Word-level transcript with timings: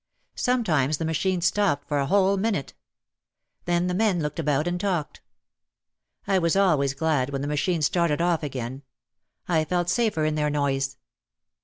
Sometimes 0.33 0.97
the 0.97 1.05
machines 1.05 1.45
stopped 1.45 1.87
for 1.87 1.99
a 1.99 2.07
whole 2.07 2.35
minute. 2.35 2.73
Then 3.65 3.85
the 3.85 3.93
men 3.93 4.19
looked 4.19 4.39
about 4.39 4.65
and 4.67 4.79
talked. 4.81 5.21
I 6.25 6.39
was 6.39 6.55
always 6.55 6.95
glad 6.95 7.29
when 7.29 7.41
the 7.43 7.47
machines 7.47 7.85
started 7.85 8.19
off 8.19 8.41
again. 8.41 8.81
I 9.47 9.63
felt 9.63 9.89
safer 9.89 10.25
in 10.25 10.33
their 10.33 10.49
noise. 10.49 10.97